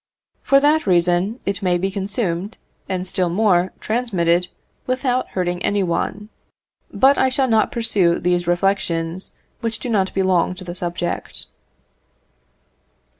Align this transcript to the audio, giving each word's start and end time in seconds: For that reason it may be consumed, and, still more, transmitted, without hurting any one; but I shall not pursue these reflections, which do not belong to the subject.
For 0.41 0.59
that 0.59 0.87
reason 0.87 1.39
it 1.45 1.61
may 1.61 1.77
be 1.77 1.91
consumed, 1.91 2.57
and, 2.89 3.05
still 3.05 3.29
more, 3.29 3.71
transmitted, 3.79 4.47
without 4.87 5.27
hurting 5.37 5.61
any 5.61 5.83
one; 5.83 6.29
but 6.91 7.19
I 7.19 7.29
shall 7.29 7.47
not 7.47 7.71
pursue 7.71 8.17
these 8.17 8.47
reflections, 8.47 9.33
which 9.59 9.77
do 9.77 9.89
not 9.89 10.11
belong 10.15 10.55
to 10.55 10.63
the 10.63 10.73
subject. 10.73 11.45